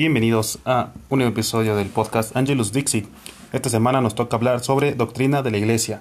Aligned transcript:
Bienvenidos 0.00 0.60
a 0.64 0.94
un 1.10 1.18
nuevo 1.18 1.32
episodio 1.34 1.76
del 1.76 1.88
podcast 1.88 2.34
Angelus 2.34 2.72
Dixit. 2.72 3.06
Esta 3.52 3.68
semana 3.68 4.00
nos 4.00 4.14
toca 4.14 4.34
hablar 4.34 4.64
sobre 4.64 4.94
doctrina 4.94 5.42
de 5.42 5.50
la 5.50 5.58
Iglesia. 5.58 6.00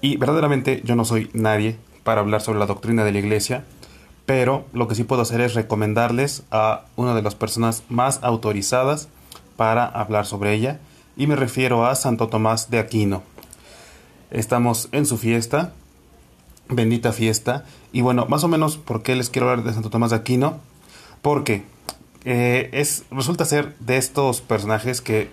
Y 0.00 0.16
verdaderamente 0.16 0.80
yo 0.84 0.94
no 0.94 1.04
soy 1.04 1.28
nadie 1.32 1.76
para 2.04 2.20
hablar 2.20 2.40
sobre 2.40 2.60
la 2.60 2.66
doctrina 2.66 3.02
de 3.02 3.10
la 3.10 3.18
Iglesia, 3.18 3.64
pero 4.26 4.66
lo 4.72 4.86
que 4.86 4.94
sí 4.94 5.02
puedo 5.02 5.22
hacer 5.22 5.40
es 5.40 5.54
recomendarles 5.54 6.44
a 6.52 6.84
una 6.94 7.16
de 7.16 7.22
las 7.22 7.34
personas 7.34 7.82
más 7.88 8.20
autorizadas 8.22 9.08
para 9.56 9.86
hablar 9.86 10.24
sobre 10.24 10.54
ella, 10.54 10.78
y 11.16 11.26
me 11.26 11.34
refiero 11.34 11.86
a 11.86 11.96
Santo 11.96 12.28
Tomás 12.28 12.70
de 12.70 12.78
Aquino. 12.78 13.24
Estamos 14.30 14.88
en 14.92 15.04
su 15.04 15.18
fiesta, 15.18 15.72
bendita 16.68 17.12
fiesta, 17.12 17.64
y 17.92 18.02
bueno, 18.02 18.26
más 18.26 18.44
o 18.44 18.48
menos, 18.48 18.76
¿por 18.76 19.02
qué 19.02 19.16
les 19.16 19.30
quiero 19.30 19.50
hablar 19.50 19.66
de 19.66 19.72
Santo 19.72 19.90
Tomás 19.90 20.10
de 20.10 20.16
Aquino? 20.18 20.60
Porque 21.22 21.73
eh, 22.24 22.70
es, 22.72 23.04
resulta 23.10 23.44
ser 23.44 23.76
de 23.78 23.96
estos 23.96 24.40
personajes 24.40 25.00
que 25.00 25.30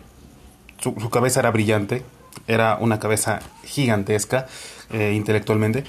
su, 0.80 0.94
cabeza 1.10 1.40
era 1.40 1.52
brillante, 1.52 2.04
era 2.48 2.78
una 2.80 3.00
cabeza 3.00 3.40
gigantesca 3.64 4.48
eh, 4.92 5.14
intelectualmente, 5.16 5.84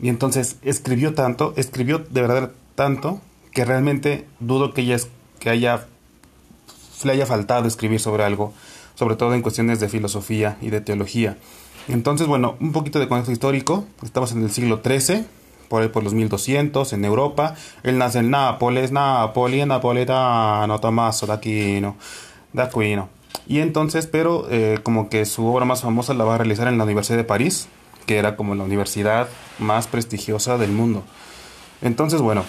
y 0.00 0.08
entonces 0.08 0.56
escribió 0.62 1.14
tanto, 1.14 1.54
escribió 1.56 1.98
de 1.98 2.22
verdad 2.22 2.52
tanto, 2.74 3.20
que 3.52 3.64
realmente 3.64 4.26
dudo 4.40 4.72
que, 4.72 4.82
ella, 4.82 4.98
que 5.40 5.50
haya, 5.50 5.86
le 7.04 7.12
haya 7.12 7.26
faltado 7.26 7.66
escribir 7.66 8.00
sobre 8.00 8.24
algo, 8.24 8.54
sobre 8.94 9.16
todo 9.16 9.34
en 9.34 9.42
cuestiones 9.42 9.80
de 9.80 9.88
filosofía 9.88 10.56
y 10.60 10.70
de 10.70 10.80
teología. 10.80 11.36
Entonces, 11.88 12.26
bueno, 12.26 12.56
un 12.60 12.72
poquito 12.72 13.00
de 13.00 13.08
contexto 13.08 13.32
histórico, 13.32 13.86
estamos 14.02 14.32
en 14.32 14.42
el 14.42 14.50
siglo 14.50 14.80
XIII, 14.84 15.24
por 15.68 15.90
por 15.92 16.02
los 16.02 16.14
1200 16.14 16.92
en 16.92 17.04
Europa. 17.04 17.54
Él 17.82 17.98
nace 17.98 18.20
en 18.20 18.30
Nápoles, 18.30 18.92
Nápoles, 18.92 19.66
napoletano, 19.66 20.80
Tommaso 20.80 21.26
de 21.26 21.32
Aquino, 21.32 21.96
de 22.52 22.62
Aquino. 22.62 23.08
Y 23.46 23.60
entonces, 23.60 24.06
pero 24.06 24.46
eh, 24.50 24.78
como 24.82 25.08
que 25.08 25.24
su 25.24 25.46
obra 25.46 25.64
más 25.64 25.82
famosa 25.82 26.14
la 26.14 26.24
va 26.24 26.34
a 26.34 26.38
realizar 26.38 26.68
en 26.68 26.78
la 26.78 26.84
Universidad 26.84 27.16
de 27.16 27.24
París, 27.24 27.68
que 28.06 28.18
era 28.18 28.36
como 28.36 28.54
la 28.54 28.64
universidad 28.64 29.28
más 29.58 29.86
prestigiosa 29.86 30.58
del 30.58 30.72
mundo. 30.72 31.02
Entonces, 31.80 32.20
bueno, 32.20 32.44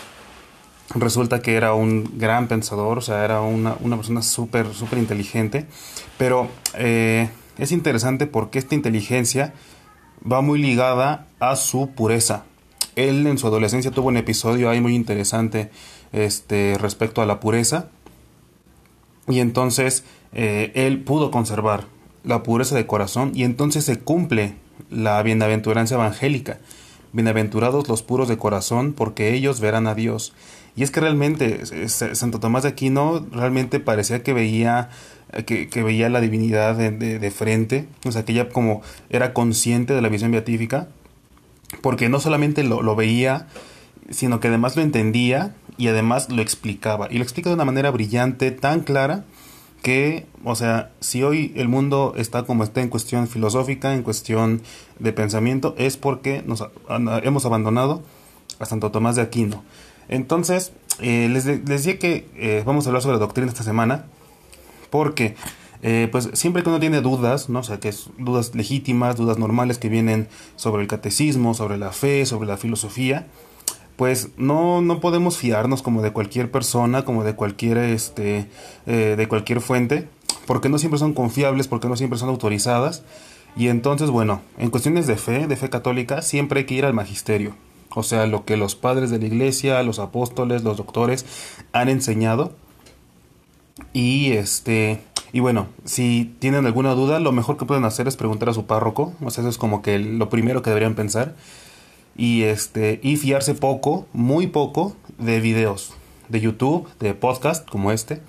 resulta 0.95 1.41
que 1.41 1.55
era 1.55 1.73
un 1.73 2.17
gran 2.17 2.47
pensador, 2.47 2.97
o 2.97 3.01
sea, 3.01 3.23
era 3.23 3.41
una, 3.41 3.75
una 3.79 3.95
persona 3.95 4.21
súper, 4.21 4.73
súper 4.73 4.99
inteligente, 4.99 5.67
pero 6.17 6.49
eh, 6.75 7.29
es 7.57 7.71
interesante 7.71 8.25
porque 8.25 8.59
esta 8.59 8.75
inteligencia 8.75 9.53
va 10.29 10.41
muy 10.41 10.59
ligada 10.59 11.27
a 11.39 11.55
su 11.55 11.91
pureza 11.91 12.43
él 13.07 13.27
en 13.27 13.37
su 13.37 13.47
adolescencia 13.47 13.91
tuvo 13.91 14.09
un 14.09 14.17
episodio 14.17 14.69
ahí 14.69 14.81
muy 14.81 14.95
interesante 14.95 15.69
este, 16.11 16.77
respecto 16.79 17.21
a 17.21 17.25
la 17.25 17.39
pureza. 17.39 17.89
Y 19.27 19.39
entonces 19.39 20.03
eh, 20.33 20.71
él 20.75 21.03
pudo 21.03 21.31
conservar 21.31 21.85
la 22.23 22.43
pureza 22.43 22.75
de 22.75 22.87
corazón 22.87 23.31
y 23.33 23.43
entonces 23.43 23.85
se 23.85 23.99
cumple 23.99 24.55
la 24.89 25.21
bienaventuranza 25.23 25.95
evangélica. 25.95 26.59
Bienaventurados 27.11 27.87
los 27.87 28.03
puros 28.03 28.27
de 28.27 28.37
corazón, 28.37 28.93
porque 28.93 29.33
ellos 29.33 29.59
verán 29.59 29.87
a 29.87 29.95
Dios. 29.95 30.33
Y 30.75 30.83
es 30.83 30.91
que 30.91 30.99
realmente 30.99 31.65
Santo 31.87 32.39
Tomás 32.39 32.63
de 32.63 32.69
Aquino 32.69 33.25
realmente 33.31 33.79
parecía 33.79 34.21
que 34.21 34.33
veía 34.33 34.89
que, 35.45 35.83
veía 35.83 36.09
la 36.09 36.21
divinidad 36.21 36.75
de, 36.75 36.91
de, 36.91 37.31
frente, 37.31 37.87
o 38.05 38.11
sea 38.11 38.25
que 38.25 38.33
ya 38.33 38.49
como 38.49 38.81
era 39.09 39.33
consciente 39.33 39.93
de 39.93 40.01
la 40.01 40.09
visión 40.09 40.31
beatífica 40.31 40.87
porque 41.81 42.09
no 42.09 42.19
solamente 42.19 42.63
lo, 42.63 42.81
lo, 42.81 42.95
veía, 42.95 43.47
sino 44.09 44.39
que 44.39 44.47
además 44.47 44.75
lo 44.75 44.81
entendía 44.81 45.55
y 45.77 45.87
además 45.87 46.29
lo 46.29 46.41
explicaba. 46.41 47.07
Y 47.09 47.17
lo 47.17 47.23
explica 47.23 47.49
de 47.49 47.55
una 47.55 47.65
manera 47.65 47.91
brillante, 47.91 48.51
tan 48.51 48.81
clara, 48.81 49.23
que, 49.81 50.25
o 50.43 50.55
sea, 50.55 50.91
si 50.99 51.23
hoy 51.23 51.53
el 51.55 51.69
mundo 51.69 52.13
está 52.17 52.43
como 52.43 52.63
está 52.63 52.81
en 52.81 52.89
cuestión 52.89 53.27
filosófica, 53.27 53.93
en 53.93 54.03
cuestión 54.03 54.61
de 54.99 55.13
pensamiento, 55.13 55.73
es 55.77 55.97
porque 55.97 56.43
nos 56.45 56.65
hemos 57.23 57.45
abandonado 57.45 58.03
a 58.59 58.65
Santo 58.65 58.91
Tomás 58.91 59.15
de 59.15 59.21
Aquino. 59.21 59.63
Entonces, 60.09 60.73
eh, 60.99 61.29
les, 61.31 61.45
les, 61.45 61.63
decía 61.63 61.97
que 61.97 62.27
eh, 62.35 62.63
vamos 62.65 62.85
a 62.85 62.89
hablar 62.89 63.01
sobre 63.01 63.15
la 63.15 63.19
doctrina 63.19 63.47
esta 63.47 63.63
semana, 63.63 64.05
porque 64.89 65.35
eh, 65.81 66.09
pues 66.11 66.29
siempre 66.33 66.63
que 66.63 66.69
uno 66.69 66.79
tiene 66.79 67.01
dudas, 67.01 67.49
¿no? 67.49 67.59
O 67.59 67.63
sea, 67.63 67.79
que 67.79 67.89
es 67.89 68.09
dudas 68.17 68.53
legítimas, 68.55 69.15
dudas 69.15 69.37
normales 69.37 69.77
que 69.77 69.89
vienen 69.89 70.27
sobre 70.55 70.81
el 70.81 70.87
catecismo, 70.87 71.53
sobre 71.53 71.77
la 71.77 71.91
fe, 71.91 72.25
sobre 72.25 72.47
la 72.47 72.57
filosofía, 72.57 73.27
pues 73.99 74.29
no, 74.37 74.81
no 74.81 75.01
podemos 75.01 75.37
fiarnos 75.37 75.81
como 75.81 76.01
de 76.01 76.11
cualquier 76.11 76.49
persona, 76.49 77.03
como 77.03 77.23
de 77.23 77.35
cualquier, 77.35 77.77
este, 77.77 78.47
eh, 78.87 79.15
de 79.17 79.27
cualquier 79.27 79.59
fuente, 79.59 80.07
porque 80.47 80.69
no 80.69 80.77
siempre 80.77 80.99
son 80.99 81.13
confiables, 81.13 81.67
porque 81.67 81.89
no 81.89 81.97
siempre 81.97 82.17
son 82.17 82.29
autorizadas. 82.29 83.03
Y 83.57 83.67
entonces, 83.67 84.09
bueno, 84.09 84.41
en 84.57 84.69
cuestiones 84.69 85.05
de 85.05 85.17
fe, 85.17 85.47
de 85.47 85.55
fe 85.57 85.69
católica, 85.69 86.21
siempre 86.21 86.61
hay 86.61 86.65
que 86.65 86.75
ir 86.75 86.85
al 86.85 86.93
magisterio. 86.93 87.55
O 87.93 88.03
sea, 88.03 88.25
lo 88.25 88.45
que 88.45 88.55
los 88.55 88.75
padres 88.75 89.09
de 89.09 89.19
la 89.19 89.25
iglesia, 89.25 89.83
los 89.83 89.99
apóstoles, 89.99 90.63
los 90.63 90.77
doctores 90.77 91.25
han 91.73 91.89
enseñado. 91.89 92.53
Y 93.91 94.31
este, 94.31 95.01
y 95.31 95.39
bueno, 95.39 95.67
si 95.85 96.33
tienen 96.39 96.65
alguna 96.65 96.93
duda, 96.95 97.19
lo 97.19 97.31
mejor 97.31 97.57
que 97.57 97.65
pueden 97.65 97.85
hacer 97.85 98.07
es 98.07 98.15
preguntar 98.15 98.49
a 98.49 98.53
su 98.53 98.65
párroco. 98.65 99.13
O 99.23 99.29
sea, 99.29 99.41
eso 99.41 99.49
es 99.49 99.57
como 99.57 99.81
que 99.81 99.99
lo 99.99 100.29
primero 100.29 100.61
que 100.61 100.69
deberían 100.71 100.95
pensar. 100.95 101.35
Y 102.17 102.43
este, 102.43 102.99
y 103.03 103.15
fiarse 103.15 103.53
poco, 103.53 104.07
muy 104.13 104.47
poco, 104.47 104.95
de 105.19 105.39
videos 105.39 105.93
de 106.29 106.41
YouTube, 106.41 106.87
de 106.99 107.13
podcast 107.13 107.67
como 107.69 107.91
este. 107.91 108.21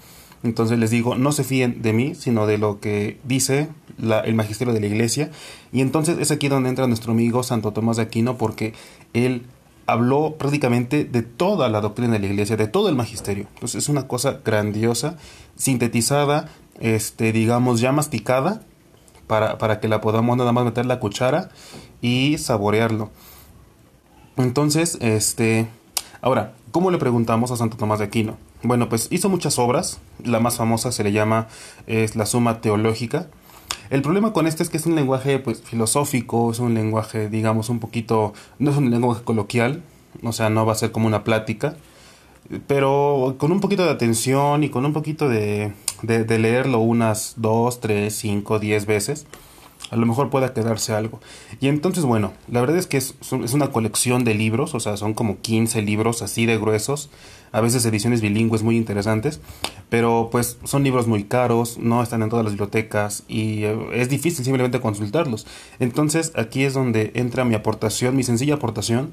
Entonces 0.42 0.78
les 0.78 0.90
digo, 0.90 1.16
no 1.16 1.32
se 1.32 1.44
fíen 1.44 1.82
de 1.82 1.92
mí, 1.92 2.14
sino 2.14 2.46
de 2.46 2.58
lo 2.58 2.80
que 2.80 3.18
dice 3.24 3.68
el 3.98 4.34
magisterio 4.34 4.72
de 4.72 4.80
la 4.80 4.86
iglesia. 4.86 5.30
Y 5.72 5.80
entonces 5.82 6.18
es 6.18 6.30
aquí 6.30 6.48
donde 6.48 6.70
entra 6.70 6.86
nuestro 6.86 7.12
amigo 7.12 7.42
Santo 7.42 7.72
Tomás 7.72 7.96
de 7.96 8.04
Aquino, 8.04 8.38
porque 8.38 8.72
él 9.12 9.42
habló 9.92 10.36
prácticamente 10.38 11.04
de 11.04 11.22
toda 11.22 11.68
la 11.68 11.80
doctrina 11.80 12.12
de 12.14 12.20
la 12.20 12.26
iglesia, 12.26 12.56
de 12.56 12.66
todo 12.68 12.88
el 12.88 12.94
magisterio. 12.94 13.46
Entonces 13.54 13.82
es 13.84 13.88
una 13.88 14.06
cosa 14.06 14.40
grandiosa, 14.44 15.16
sintetizada, 15.56 16.48
este, 16.80 17.32
digamos, 17.32 17.80
ya 17.80 17.92
masticada, 17.92 18.62
para, 19.26 19.58
para 19.58 19.78
que 19.78 19.88
la 19.88 20.00
podamos 20.00 20.36
nada 20.36 20.52
más 20.52 20.64
meter 20.64 20.86
la 20.86 20.98
cuchara 20.98 21.50
y 22.00 22.38
saborearlo. 22.38 23.10
Entonces, 24.36 24.98
este, 25.00 25.68
ahora, 26.20 26.54
¿cómo 26.72 26.90
le 26.90 26.98
preguntamos 26.98 27.50
a 27.50 27.56
Santo 27.56 27.76
Tomás 27.76 27.98
de 27.98 28.06
Aquino? 28.06 28.38
Bueno, 28.62 28.88
pues 28.88 29.08
hizo 29.10 29.28
muchas 29.28 29.58
obras, 29.58 30.00
la 30.24 30.40
más 30.40 30.56
famosa 30.56 30.92
se 30.92 31.04
le 31.04 31.12
llama 31.12 31.48
es 31.86 32.16
la 32.16 32.26
Suma 32.26 32.60
Teológica, 32.60 33.28
el 33.90 34.02
problema 34.02 34.32
con 34.32 34.46
este 34.46 34.62
es 34.62 34.70
que 34.70 34.76
es 34.76 34.86
un 34.86 34.94
lenguaje 34.94 35.38
pues 35.40 35.60
filosófico, 35.60 36.50
es 36.50 36.60
un 36.60 36.74
lenguaje 36.74 37.28
digamos 37.28 37.68
un 37.68 37.80
poquito, 37.80 38.32
no 38.58 38.70
es 38.70 38.76
un 38.76 38.90
lenguaje 38.90 39.22
coloquial, 39.22 39.82
o 40.22 40.32
sea, 40.32 40.50
no 40.50 40.64
va 40.66 40.72
a 40.72 40.76
ser 40.76 40.92
como 40.92 41.06
una 41.06 41.24
plática, 41.24 41.76
pero 42.66 43.36
con 43.38 43.52
un 43.52 43.60
poquito 43.60 43.84
de 43.84 43.90
atención 43.90 44.64
y 44.64 44.70
con 44.70 44.84
un 44.84 44.92
poquito 44.92 45.28
de, 45.28 45.72
de, 46.02 46.38
leerlo 46.38 46.78
unas 46.80 47.34
dos, 47.36 47.80
tres, 47.80 48.16
cinco, 48.16 48.58
diez 48.58 48.86
veces, 48.86 49.26
a 49.90 49.96
lo 49.96 50.06
mejor 50.06 50.30
pueda 50.30 50.52
quedarse 50.52 50.92
algo. 50.92 51.20
Y 51.60 51.68
entonces, 51.68 52.04
bueno, 52.04 52.32
la 52.48 52.60
verdad 52.60 52.76
es 52.76 52.86
que 52.86 52.96
es, 52.96 53.14
es, 53.20 53.52
una 53.54 53.70
colección 53.70 54.24
de 54.24 54.34
libros, 54.34 54.74
o 54.74 54.80
sea, 54.80 54.96
son 54.96 55.14
como 55.14 55.40
15 55.40 55.82
libros 55.82 56.22
así 56.22 56.46
de 56.46 56.58
gruesos, 56.58 57.10
a 57.52 57.60
veces 57.60 57.84
ediciones 57.84 58.20
bilingües 58.20 58.62
muy 58.62 58.76
interesantes, 58.76 59.40
pero 59.90 60.28
pues 60.30 60.56
son 60.64 60.84
libros 60.84 61.06
muy 61.06 61.24
caros, 61.24 61.76
no 61.78 62.02
están 62.02 62.22
en 62.22 62.30
todas 62.30 62.44
las 62.44 62.54
bibliotecas 62.54 63.24
y 63.28 63.64
eh, 63.64 63.76
es 63.92 64.08
difícil 64.08 64.44
simplemente 64.44 64.80
consultarlos. 64.80 65.46
Entonces 65.80 66.32
aquí 66.36 66.64
es 66.64 66.72
donde 66.72 67.10
entra 67.14 67.44
mi 67.44 67.56
aportación, 67.56 68.16
mi 68.16 68.22
sencilla 68.22 68.54
aportación, 68.54 69.12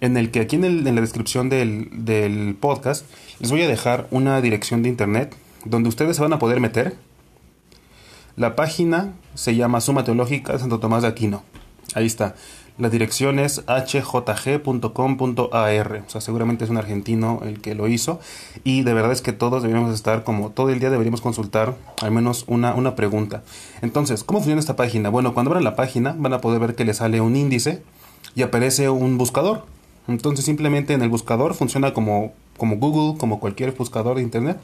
en 0.00 0.16
el 0.16 0.30
que 0.30 0.40
aquí 0.40 0.56
en, 0.56 0.84
la 0.84 1.00
descripción 1.00 1.48
del, 1.48 1.88
del 1.92 2.56
podcast 2.58 3.06
les 3.38 3.50
voy 3.50 3.62
a 3.62 3.68
dejar 3.68 4.08
una 4.10 4.40
dirección 4.40 4.82
de 4.82 4.88
internet 4.88 5.36
donde 5.64 5.88
ustedes 5.88 6.16
se 6.16 6.22
van 6.22 6.32
a 6.32 6.38
poder 6.38 6.60
meter. 6.60 6.96
La 8.36 8.56
página 8.56 9.12
se 9.34 9.54
llama 9.54 9.80
Suma 9.80 10.04
Teológica 10.04 10.54
de 10.54 10.58
Santo 10.58 10.80
Tomás 10.80 11.02
de 11.02 11.08
Aquino. 11.08 11.42
Ahí 11.96 12.04
está. 12.04 12.34
La 12.76 12.90
dirección 12.90 13.38
es 13.38 13.64
hjg.com.ar. 13.66 14.84
O 16.06 16.10
sea, 16.10 16.20
seguramente 16.20 16.64
es 16.64 16.70
un 16.70 16.76
argentino 16.76 17.40
el 17.42 17.62
que 17.62 17.74
lo 17.74 17.88
hizo. 17.88 18.20
Y 18.64 18.82
de 18.82 18.92
verdad 18.92 19.12
es 19.12 19.22
que 19.22 19.32
todos 19.32 19.62
deberíamos 19.62 19.94
estar 19.94 20.22
como 20.22 20.50
todo 20.50 20.68
el 20.68 20.78
día 20.78 20.90
deberíamos 20.90 21.22
consultar 21.22 21.74
al 22.02 22.10
menos 22.10 22.44
una, 22.48 22.74
una 22.74 22.94
pregunta. 22.96 23.42
Entonces, 23.80 24.24
¿cómo 24.24 24.40
funciona 24.40 24.60
esta 24.60 24.76
página? 24.76 25.08
Bueno, 25.08 25.32
cuando 25.32 25.52
abran 25.52 25.64
la 25.64 25.74
página 25.74 26.14
van 26.18 26.34
a 26.34 26.42
poder 26.42 26.60
ver 26.60 26.74
que 26.74 26.84
le 26.84 26.92
sale 26.92 27.22
un 27.22 27.34
índice 27.34 27.82
y 28.34 28.42
aparece 28.42 28.90
un 28.90 29.16
buscador. 29.16 29.64
Entonces 30.06 30.44
simplemente 30.44 30.92
en 30.92 31.00
el 31.00 31.08
buscador 31.08 31.54
funciona 31.54 31.94
como, 31.94 32.34
como 32.58 32.76
Google, 32.76 33.18
como 33.18 33.40
cualquier 33.40 33.72
buscador 33.72 34.16
de 34.16 34.22
internet. 34.22 34.60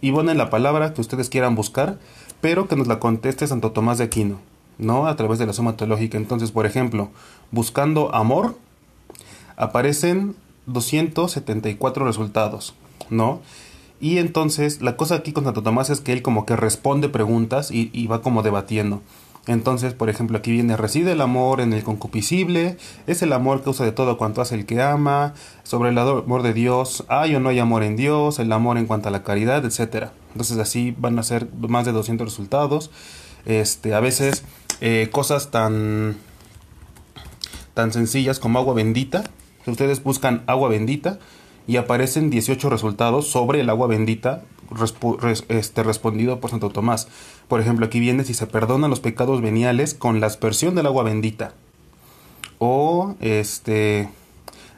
Y 0.00 0.10
ponen 0.10 0.36
la 0.36 0.50
palabra 0.50 0.94
que 0.94 1.00
ustedes 1.00 1.28
quieran 1.28 1.54
buscar, 1.54 2.00
pero 2.40 2.66
que 2.66 2.74
nos 2.74 2.88
la 2.88 2.98
conteste 2.98 3.46
Santo 3.46 3.70
Tomás 3.70 3.98
de 3.98 4.04
Aquino. 4.04 4.51
¿No? 4.78 5.06
A 5.06 5.16
través 5.16 5.38
de 5.38 5.46
la 5.46 5.52
suma 5.52 5.76
teológica. 5.76 6.16
Entonces, 6.18 6.50
por 6.50 6.66
ejemplo, 6.66 7.10
buscando 7.50 8.14
amor, 8.14 8.56
aparecen 9.56 10.34
274 10.66 12.04
resultados, 12.04 12.74
¿no? 13.10 13.40
Y 14.00 14.18
entonces 14.18 14.82
la 14.82 14.96
cosa 14.96 15.14
aquí 15.16 15.32
con 15.32 15.44
Santo 15.44 15.62
Tomás 15.62 15.88
es 15.90 16.00
que 16.00 16.12
él 16.12 16.22
como 16.22 16.44
que 16.44 16.56
responde 16.56 17.08
preguntas 17.08 17.70
y, 17.70 17.90
y 17.92 18.08
va 18.08 18.20
como 18.20 18.42
debatiendo. 18.42 19.00
Entonces, 19.46 19.92
por 19.92 20.08
ejemplo, 20.08 20.38
aquí 20.38 20.52
viene, 20.52 20.76
reside 20.76 21.12
el 21.12 21.20
amor 21.20 21.60
en 21.60 21.72
el 21.72 21.82
concupiscible, 21.82 22.76
es 23.08 23.22
el 23.22 23.32
amor 23.32 23.62
que 23.62 23.70
usa 23.70 23.84
de 23.84 23.90
todo 23.90 24.16
cuanto 24.16 24.40
hace 24.40 24.54
el 24.54 24.66
que 24.66 24.80
ama, 24.80 25.34
sobre 25.64 25.90
el 25.90 25.98
amor 25.98 26.42
de 26.42 26.52
Dios, 26.52 27.04
hay 27.08 27.34
o 27.34 27.40
no 27.40 27.48
hay 27.48 27.58
amor 27.58 27.82
en 27.82 27.96
Dios, 27.96 28.38
el 28.38 28.52
amor 28.52 28.78
en 28.78 28.86
cuanto 28.86 29.08
a 29.08 29.10
la 29.10 29.24
caridad, 29.24 29.64
etcétera. 29.64 30.12
Entonces 30.32 30.58
así 30.58 30.94
van 30.96 31.18
a 31.18 31.24
ser 31.24 31.48
más 31.56 31.84
de 31.84 31.92
200 31.92 32.24
resultados. 32.24 32.92
Este, 33.44 33.94
a 33.94 34.00
veces 34.00 34.44
eh, 34.84 35.10
cosas 35.12 35.52
tan 35.52 36.16
tan 37.72 37.92
sencillas 37.92 38.40
como 38.40 38.58
agua 38.58 38.74
bendita. 38.74 39.22
Ustedes 39.64 40.02
buscan 40.02 40.42
agua 40.48 40.68
bendita 40.68 41.20
y 41.68 41.76
aparecen 41.76 42.30
18 42.30 42.68
resultados 42.68 43.28
sobre 43.28 43.60
el 43.60 43.70
agua 43.70 43.86
bendita 43.86 44.42
este, 45.48 45.82
respondido 45.84 46.40
por 46.40 46.50
Santo 46.50 46.70
Tomás. 46.70 47.06
Por 47.46 47.60
ejemplo, 47.60 47.86
aquí 47.86 48.00
viene 48.00 48.24
si 48.24 48.34
se 48.34 48.48
perdonan 48.48 48.90
los 48.90 48.98
pecados 48.98 49.40
veniales 49.40 49.94
con 49.94 50.20
la 50.20 50.26
aspersión 50.26 50.74
del 50.74 50.86
agua 50.86 51.04
bendita. 51.04 51.54
O 52.58 53.14
este 53.20 54.08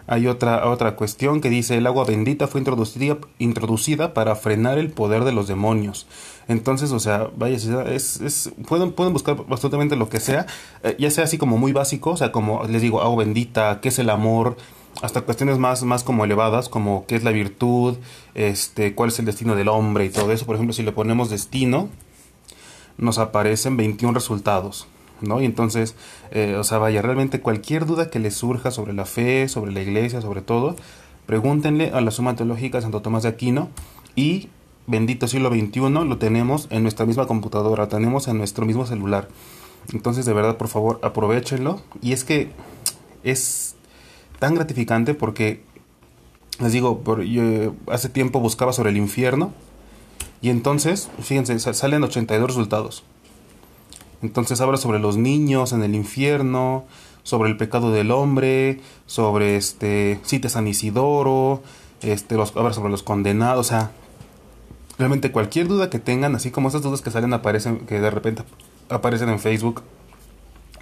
hay 0.06 0.26
otra, 0.26 0.68
otra 0.68 0.96
cuestión 0.96 1.40
que 1.40 1.50
dice 1.50 1.76
el 1.76 1.86
agua 1.86 2.04
bendita 2.04 2.46
fue 2.46 2.60
introducida, 2.60 3.18
introducida 3.38 4.14
para 4.14 4.36
frenar 4.36 4.78
el 4.78 4.90
poder 4.90 5.24
de 5.24 5.32
los 5.32 5.48
demonios. 5.48 6.06
Entonces, 6.46 6.92
o 6.92 7.00
sea, 7.00 7.30
vaya, 7.36 7.56
es, 7.56 8.20
es, 8.20 8.52
pueden, 8.68 8.92
pueden 8.92 9.12
buscar 9.12 9.36
absolutamente 9.48 9.96
lo 9.96 10.08
que 10.08 10.20
sea, 10.20 10.46
eh, 10.82 10.94
ya 10.98 11.10
sea 11.10 11.24
así 11.24 11.38
como 11.38 11.56
muy 11.56 11.72
básico, 11.72 12.10
o 12.10 12.16
sea, 12.16 12.32
como 12.32 12.64
les 12.64 12.82
digo, 12.82 13.00
agua 13.00 13.24
bendita, 13.24 13.80
qué 13.80 13.88
es 13.88 13.98
el 13.98 14.10
amor, 14.10 14.56
hasta 15.02 15.22
cuestiones 15.22 15.58
más, 15.58 15.82
más 15.84 16.04
como 16.04 16.24
elevadas, 16.24 16.68
como 16.68 17.06
qué 17.06 17.16
es 17.16 17.24
la 17.24 17.30
virtud, 17.30 17.96
este, 18.34 18.94
cuál 18.94 19.08
es 19.08 19.18
el 19.18 19.24
destino 19.24 19.56
del 19.56 19.68
hombre 19.68 20.04
y 20.04 20.10
todo 20.10 20.32
eso. 20.32 20.46
Por 20.46 20.56
ejemplo, 20.56 20.72
si 20.72 20.82
le 20.82 20.92
ponemos 20.92 21.30
destino, 21.30 21.88
nos 22.98 23.18
aparecen 23.18 23.76
21 23.76 24.14
resultados. 24.14 24.86
¿No? 25.20 25.40
Y 25.40 25.44
entonces, 25.44 25.94
eh, 26.30 26.56
o 26.58 26.64
sea, 26.64 26.78
vaya, 26.78 27.02
realmente 27.02 27.40
cualquier 27.40 27.86
duda 27.86 28.10
que 28.10 28.18
les 28.18 28.34
surja 28.34 28.70
sobre 28.70 28.92
la 28.92 29.04
fe, 29.04 29.48
sobre 29.48 29.72
la 29.72 29.82
iglesia, 29.82 30.20
sobre 30.20 30.42
todo, 30.42 30.76
pregúntenle 31.26 31.90
a 31.90 32.00
la 32.00 32.10
Suma 32.10 32.36
Teológica 32.36 32.78
de 32.78 32.82
Santo 32.82 33.02
Tomás 33.02 33.22
de 33.22 33.30
Aquino 33.30 33.68
y 34.16 34.48
bendito 34.86 35.26
siglo 35.28 35.48
XXI 35.50 35.80
lo 35.80 36.18
tenemos 36.18 36.66
en 36.70 36.82
nuestra 36.82 37.06
misma 37.06 37.26
computadora, 37.26 37.88
tenemos 37.88 38.28
en 38.28 38.38
nuestro 38.38 38.66
mismo 38.66 38.86
celular. 38.86 39.28
Entonces, 39.92 40.26
de 40.26 40.32
verdad, 40.32 40.56
por 40.56 40.68
favor, 40.68 40.98
aprovechenlo. 41.02 41.80
Y 42.00 42.12
es 42.12 42.24
que 42.24 42.50
es 43.22 43.74
tan 44.38 44.54
gratificante 44.54 45.14
porque, 45.14 45.62
les 46.60 46.72
digo, 46.72 47.00
por, 47.00 47.22
yo 47.22 47.74
hace 47.88 48.08
tiempo 48.08 48.40
buscaba 48.40 48.72
sobre 48.72 48.90
el 48.90 48.96
infierno 48.96 49.52
y 50.40 50.50
entonces, 50.50 51.08
fíjense, 51.20 51.58
salen 51.58 52.04
82 52.04 52.48
resultados. 52.48 53.04
Entonces 54.24 54.62
habla 54.62 54.78
sobre 54.78 55.00
los 55.00 55.18
niños 55.18 55.74
en 55.74 55.82
el 55.82 55.94
infierno, 55.94 56.86
sobre 57.24 57.50
el 57.50 57.58
pecado 57.58 57.92
del 57.92 58.10
hombre, 58.10 58.80
sobre 59.04 59.56
este, 59.58 60.18
cita 60.24 60.48
San 60.48 60.66
Isidoro, 60.66 61.62
este, 62.00 62.34
los, 62.34 62.56
habla 62.56 62.72
sobre 62.72 62.90
los 62.90 63.02
condenados, 63.02 63.66
o 63.66 63.68
sea, 63.68 63.90
realmente 64.96 65.30
cualquier 65.30 65.68
duda 65.68 65.90
que 65.90 65.98
tengan, 65.98 66.34
así 66.34 66.50
como 66.50 66.68
esas 66.68 66.80
dudas 66.80 67.02
que 67.02 67.10
salen 67.10 67.34
aparecen, 67.34 67.80
que 67.80 68.00
de 68.00 68.10
repente 68.10 68.44
aparecen 68.88 69.28
en 69.28 69.38
Facebook, 69.38 69.82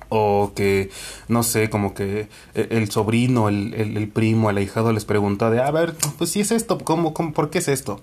o 0.08 0.52
que, 0.54 0.90
no 1.26 1.42
sé, 1.42 1.68
como 1.68 1.94
que 1.94 2.28
e, 2.54 2.68
el 2.70 2.92
sobrino, 2.92 3.48
el, 3.48 3.74
el, 3.74 4.08
primo, 4.08 4.50
el 4.50 4.58
ahijado 4.58 4.92
les 4.92 5.04
preguntó 5.04 5.50
de, 5.50 5.60
a 5.60 5.70
ver, 5.72 5.96
pues 6.16 6.30
si 6.30 6.42
es 6.42 6.52
esto, 6.52 6.78
¿cómo, 6.78 7.12
cómo, 7.12 7.32
por 7.32 7.50
qué 7.50 7.58
es 7.58 7.66
esto? 7.66 8.00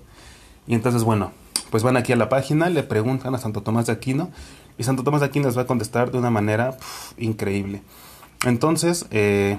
Y 0.66 0.74
entonces, 0.74 1.02
bueno, 1.02 1.32
pues 1.70 1.82
van 1.82 1.96
aquí 1.96 2.12
a 2.12 2.16
la 2.16 2.28
página, 2.28 2.68
le 2.68 2.82
preguntan 2.82 3.34
a 3.34 3.38
Santo 3.38 3.62
Tomás 3.62 3.86
de 3.86 3.92
Aquino 3.92 4.30
y 4.80 4.82
Santo 4.82 5.04
Tomás 5.04 5.20
de 5.20 5.26
Aquino 5.26 5.46
les 5.46 5.58
va 5.58 5.62
a 5.62 5.66
contestar 5.66 6.10
de 6.10 6.16
una 6.16 6.30
manera 6.30 6.78
increíble. 7.18 7.82
Entonces, 8.46 9.04
eh, 9.10 9.58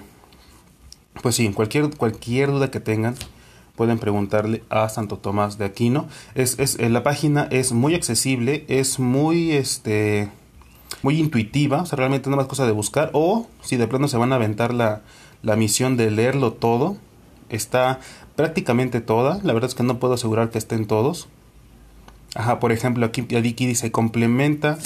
pues 1.21 1.35
sí, 1.35 1.47
cualquier, 1.49 1.95
cualquier 1.95 2.49
duda 2.49 2.71
que 2.71 2.79
tengan, 2.79 3.13
pueden 3.75 3.99
preguntarle 3.99 4.63
a 4.71 4.89
Santo 4.89 5.19
Tomás 5.19 5.59
de 5.59 5.65
Aquino. 5.65 6.07
Es, 6.33 6.57
es, 6.57 6.79
la 6.79 7.03
página 7.03 7.47
es 7.51 7.71
muy 7.71 7.93
accesible, 7.93 8.65
es 8.67 8.97
muy, 8.97 9.51
este, 9.51 10.31
muy 11.03 11.19
intuitiva, 11.19 11.83
o 11.83 11.85
sea, 11.85 11.97
realmente 11.97 12.27
nada 12.31 12.41
más 12.41 12.47
cosa 12.47 12.65
de 12.65 12.71
buscar, 12.71 13.11
o 13.13 13.45
si 13.61 13.77
de 13.77 13.87
pronto 13.87 14.07
se 14.07 14.17
van 14.17 14.33
a 14.33 14.37
aventar 14.37 14.73
la, 14.73 15.01
la 15.43 15.55
misión 15.55 15.97
de 15.97 16.09
leerlo 16.09 16.53
todo, 16.53 16.97
está 17.49 17.99
prácticamente 18.35 19.01
toda, 19.01 19.39
la 19.43 19.53
verdad 19.53 19.69
es 19.69 19.75
que 19.75 19.83
no 19.83 19.99
puedo 19.99 20.15
asegurar 20.15 20.49
que 20.49 20.57
estén 20.57 20.87
todos. 20.87 21.27
Ajá, 22.33 22.59
por 22.59 22.71
ejemplo, 22.71 23.05
aquí, 23.05 23.21
aquí 23.35 23.67
dice, 23.67 23.91
complementa 23.91 24.79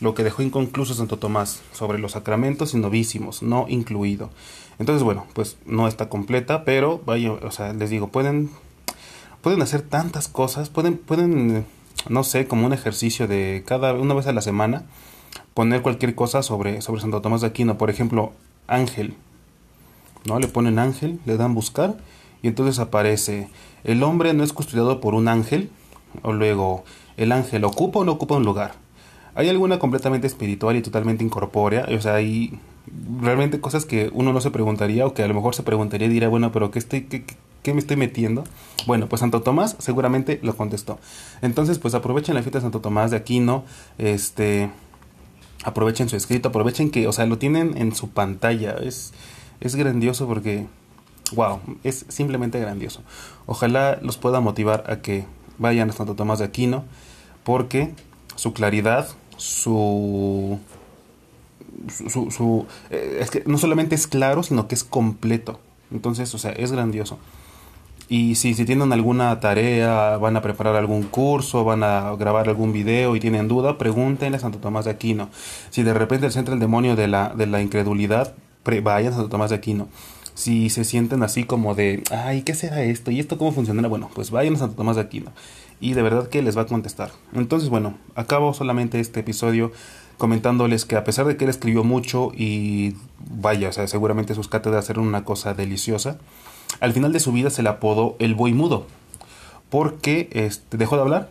lo 0.00 0.14
que 0.14 0.24
dejó 0.24 0.42
inconcluso 0.42 0.94
Santo 0.94 1.18
Tomás 1.18 1.62
sobre 1.72 1.98
los 1.98 2.12
sacramentos 2.12 2.74
y 2.74 2.78
novísimos, 2.78 3.42
no 3.42 3.66
incluido. 3.68 4.30
Entonces, 4.78 5.02
bueno, 5.02 5.26
pues 5.34 5.56
no 5.66 5.88
está 5.88 6.08
completa, 6.08 6.64
pero 6.64 7.00
vaya, 7.06 7.32
o 7.32 7.50
sea, 7.50 7.72
les 7.72 7.90
digo, 7.90 8.08
pueden 8.08 8.50
pueden 9.42 9.60
hacer 9.62 9.82
tantas 9.82 10.26
cosas, 10.28 10.70
pueden 10.70 10.96
pueden 10.96 11.66
no 12.08 12.24
sé, 12.24 12.46
como 12.46 12.66
un 12.66 12.72
ejercicio 12.72 13.26
de 13.26 13.62
cada 13.66 13.94
una 13.94 14.14
vez 14.14 14.26
a 14.26 14.32
la 14.32 14.42
semana 14.42 14.84
poner 15.54 15.82
cualquier 15.82 16.14
cosa 16.14 16.42
sobre, 16.42 16.82
sobre 16.82 17.00
Santo 17.00 17.20
Tomás 17.20 17.40
de 17.40 17.48
Aquino. 17.48 17.78
Por 17.78 17.90
ejemplo, 17.90 18.32
ángel. 18.66 19.14
¿No? 20.24 20.38
Le 20.38 20.48
ponen 20.48 20.78
ángel, 20.78 21.20
le 21.26 21.36
dan 21.36 21.54
buscar 21.54 21.96
y 22.42 22.48
entonces 22.48 22.78
aparece 22.78 23.48
el 23.84 24.02
hombre 24.02 24.32
no 24.32 24.42
es 24.42 24.52
custodiado 24.52 25.00
por 25.00 25.14
un 25.14 25.28
ángel 25.28 25.70
o 26.22 26.32
luego 26.32 26.84
el 27.16 27.32
ángel 27.32 27.64
ocupa 27.64 28.00
o 28.00 28.04
no 28.04 28.12
ocupa 28.12 28.36
un 28.36 28.44
lugar. 28.44 28.74
Hay 29.34 29.48
alguna 29.48 29.78
completamente 29.78 30.26
espiritual 30.26 30.76
y 30.76 30.82
totalmente 30.82 31.24
incorpórea, 31.24 31.86
o 31.96 32.00
sea, 32.00 32.14
hay 32.14 32.58
realmente 33.20 33.60
cosas 33.60 33.84
que 33.84 34.10
uno 34.12 34.32
no 34.32 34.40
se 34.40 34.50
preguntaría 34.50 35.06
o 35.06 35.14
que 35.14 35.22
a 35.22 35.28
lo 35.28 35.34
mejor 35.34 35.54
se 35.54 35.62
preguntaría 35.62 36.06
y 36.06 36.10
diría, 36.10 36.28
bueno, 36.28 36.52
pero 36.52 36.70
¿qué, 36.70 36.78
estoy, 36.78 37.02
qué, 37.02 37.24
qué 37.62 37.72
me 37.72 37.80
estoy 37.80 37.96
metiendo? 37.96 38.44
Bueno, 38.86 39.08
pues 39.08 39.20
Santo 39.20 39.42
Tomás 39.42 39.76
seguramente 39.78 40.38
lo 40.42 40.56
contestó. 40.56 40.98
Entonces, 41.42 41.78
pues 41.78 41.94
aprovechen 41.94 42.34
la 42.34 42.42
fiesta 42.42 42.58
de 42.58 42.62
Santo 42.62 42.80
Tomás 42.80 43.10
de 43.10 43.16
Aquino, 43.16 43.64
este, 43.98 44.70
aprovechen 45.64 46.08
su 46.08 46.16
escrito, 46.16 46.50
aprovechen 46.50 46.90
que, 46.90 47.08
o 47.08 47.12
sea, 47.12 47.26
lo 47.26 47.38
tienen 47.38 47.76
en 47.76 47.94
su 47.94 48.10
pantalla. 48.10 48.76
Es, 48.82 49.12
es 49.60 49.74
grandioso 49.76 50.26
porque, 50.26 50.66
wow, 51.32 51.60
es 51.82 52.04
simplemente 52.08 52.60
grandioso. 52.60 53.02
Ojalá 53.46 53.98
los 54.02 54.18
pueda 54.18 54.40
motivar 54.40 54.84
a 54.88 55.00
que 55.00 55.24
vayan 55.58 55.90
a 55.90 55.92
Santo 55.92 56.14
Tomás 56.14 56.38
de 56.38 56.44
Aquino, 56.44 56.84
porque 57.44 57.94
su 58.36 58.52
claridad, 58.52 59.08
su, 59.36 60.58
su, 61.88 62.30
su, 62.30 62.66
eh, 62.90 63.18
es 63.20 63.30
que 63.30 63.42
no 63.46 63.58
solamente 63.58 63.94
es 63.94 64.06
claro, 64.06 64.42
sino 64.42 64.68
que 64.68 64.74
es 64.74 64.84
completo. 64.84 65.60
Entonces, 65.90 66.34
o 66.34 66.38
sea, 66.38 66.52
es 66.52 66.72
grandioso. 66.72 67.18
Y 68.08 68.34
si, 68.34 68.54
si 68.54 68.64
tienen 68.64 68.92
alguna 68.92 69.40
tarea, 69.40 70.18
van 70.18 70.36
a 70.36 70.42
preparar 70.42 70.76
algún 70.76 71.04
curso, 71.04 71.64
van 71.64 71.82
a 71.82 72.14
grabar 72.16 72.48
algún 72.48 72.72
video 72.72 73.16
y 73.16 73.20
tienen 73.20 73.48
duda, 73.48 73.78
pregúntenle 73.78 74.36
a 74.36 74.40
Santo 74.40 74.58
Tomás 74.58 74.84
de 74.84 74.90
Aquino. 74.90 75.30
Si 75.70 75.82
de 75.82 75.94
repente 75.94 76.26
les 76.26 76.36
entra 76.36 76.52
el 76.52 76.60
demonio 76.60 76.96
de 76.96 77.08
la, 77.08 77.32
de 77.34 77.46
la 77.46 77.62
incredulidad, 77.62 78.34
vayan 78.82 79.12
a 79.12 79.16
Santo 79.16 79.30
Tomás 79.30 79.50
de 79.50 79.56
Aquino. 79.56 79.88
Si 80.34 80.68
se 80.68 80.84
sienten 80.84 81.22
así 81.22 81.44
como 81.44 81.74
de, 81.74 82.02
ay, 82.10 82.42
¿qué 82.42 82.54
será 82.54 82.82
esto? 82.82 83.10
¿Y 83.10 83.20
esto 83.20 83.38
cómo 83.38 83.52
funciona? 83.52 83.86
Bueno, 83.86 84.10
pues 84.14 84.30
vayan 84.30 84.56
a 84.56 84.58
Santo 84.58 84.76
Tomás 84.76 84.96
de 84.96 85.02
Aquino. 85.02 85.32
Y 85.80 85.94
de 85.94 86.02
verdad 86.02 86.28
que 86.28 86.42
les 86.42 86.56
va 86.56 86.62
a 86.62 86.66
contestar. 86.66 87.12
Entonces, 87.32 87.68
bueno, 87.68 87.94
acabo 88.14 88.52
solamente 88.54 89.00
este 89.00 89.20
episodio 89.20 89.72
comentándoles 90.18 90.84
que 90.84 90.96
a 90.96 91.04
pesar 91.04 91.26
de 91.26 91.36
que 91.36 91.44
él 91.44 91.50
escribió 91.50 91.84
mucho 91.84 92.32
y 92.34 92.94
vaya, 93.18 93.68
o 93.68 93.72
sea, 93.72 93.86
seguramente 93.86 94.34
sus 94.34 94.48
cátedras 94.48 94.88
eran 94.90 95.06
una 95.06 95.24
cosa 95.24 95.54
deliciosa, 95.54 96.18
al 96.80 96.92
final 96.92 97.12
de 97.12 97.20
su 97.20 97.32
vida 97.32 97.50
se 97.50 97.62
le 97.62 97.68
apodó 97.68 98.16
el 98.18 98.34
buey 98.34 98.52
mudo, 98.52 98.86
porque 99.70 100.28
este, 100.32 100.76
dejó 100.76 100.96
de 100.96 101.02
hablar. 101.02 101.30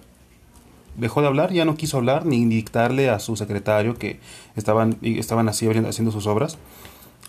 Dejó 0.97 1.21
de 1.21 1.27
hablar, 1.27 1.51
ya 1.51 1.65
no 1.65 1.75
quiso 1.75 1.97
hablar 1.97 2.27
ni 2.27 2.45
dictarle 2.45 3.09
a 3.09 3.17
su 3.17 3.35
secretario 3.35 3.95
que 3.95 4.19
estaban, 4.55 4.97
estaban 5.01 5.49
así 5.49 5.67
haciendo 5.67 6.11
sus 6.11 6.27
obras. 6.27 6.59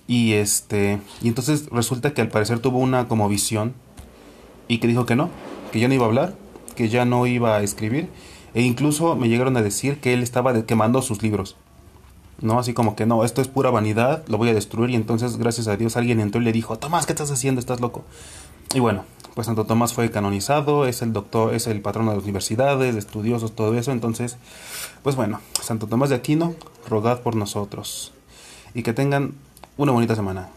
Y 0.07 0.35
este, 0.35 1.01
y 1.23 1.29
entonces 1.29 1.67
resulta 1.71 2.13
que 2.13 2.21
al 2.21 2.29
parecer 2.29 2.59
tuvo 2.59 2.79
una 2.79 3.09
como 3.09 3.29
visión 3.29 3.75
y 4.69 4.79
que 4.79 4.87
dijo 4.87 5.07
que 5.07 5.17
no, 5.17 5.31
que 5.73 5.81
ya 5.81 5.89
no 5.89 5.95
iba 5.95 6.05
a 6.05 6.09
hablar, 6.09 6.35
que 6.77 6.89
ya 6.89 7.05
no 7.05 7.27
iba 7.27 7.57
a 7.57 7.63
escribir, 7.63 8.09
e 8.53 8.63
incluso 8.63 9.17
me 9.17 9.29
llegaron 9.29 9.57
a 9.57 9.63
decir 9.63 10.01
que 10.01 10.13
él 10.13 10.23
estaba 10.23 10.67
quemando 10.67 11.01
sus 11.03 11.23
libros. 11.23 11.57
¿no? 12.41 12.59
Así 12.59 12.75
como 12.75 12.97
que 12.97 13.07
no, 13.07 13.25
esto 13.25 13.41
es 13.41 13.49
pura 13.49 13.71
vanidad, 13.71 14.25
lo 14.29 14.39
voy 14.39 14.51
a 14.51 14.55
destruir 14.55 14.91
y 14.91 14.97
entonces 14.97 15.37
gracias 15.39 15.69
a 15.69 15.77
Dios 15.77 15.97
alguien 15.97 16.21
entró 16.21 16.41
y 16.41 16.45
le 16.45 16.53
dijo, 16.53 16.79
Tomás, 16.79 17.07
¿qué 17.07 17.13
estás 17.13 17.31
haciendo? 17.31 17.59
Estás 17.59 17.81
loco. 17.81 18.05
Y 18.75 18.81
bueno, 18.81 19.05
pues 19.35 19.47
Santo 19.47 19.65
Tomás 19.65 19.95
fue 19.95 20.11
canonizado, 20.11 20.87
es 20.87 21.03
el 21.03 21.13
doctor, 21.13 21.55
es 21.55 21.67
el 21.67 21.81
patrón 21.81 22.07
de 22.07 22.15
las 22.15 22.23
universidades, 22.23 22.95
de 22.95 22.99
estudiosos, 22.99 23.55
todo 23.55 23.77
eso, 23.79 23.93
entonces, 23.93 24.37
pues 25.03 25.17
bueno, 25.17 25.41
Santo 25.61 25.87
Tomás 25.87 26.11
de 26.11 26.17
Aquino, 26.17 26.55
rogad 26.89 27.21
por 27.21 27.35
nosotros 27.37 28.13
y 28.75 28.83
que 28.83 28.93
tengan 28.93 29.35
una 29.77 29.93
bonita 29.93 30.15
semana. 30.15 30.49